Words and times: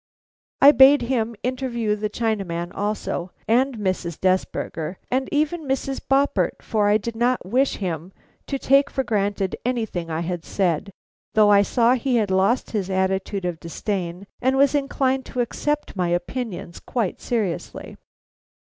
And 0.61 0.69
I 0.69 0.71
bade 0.71 1.03
him 1.03 1.35
interview 1.43 1.95
the 1.95 2.09
Chinaman 2.09 2.71
also, 2.73 3.29
and 3.47 3.77
Mrs. 3.77 4.19
Desberger, 4.19 4.95
and 5.11 5.29
even 5.31 5.65
Mrs. 5.67 5.99
Boppert, 6.01 6.63
for 6.63 6.87
I 6.87 6.97
did 6.97 7.15
not 7.15 7.45
wish 7.45 7.75
him 7.75 8.11
to 8.47 8.57
take 8.57 8.89
for 8.89 9.03
granted 9.03 9.55
anything 9.63 10.09
I 10.09 10.21
had 10.21 10.43
said, 10.43 10.89
though 11.35 11.51
I 11.51 11.61
saw 11.61 11.93
he 11.93 12.15
had 12.15 12.31
lost 12.31 12.71
his 12.71 12.89
attitude 12.89 13.45
of 13.45 13.59
disdain 13.59 14.25
and 14.41 14.57
was 14.57 14.73
inclined 14.73 15.27
to 15.27 15.39
accept 15.39 15.95
my 15.95 16.07
opinions 16.07 16.79
quite 16.79 17.21
seriously. 17.21 17.95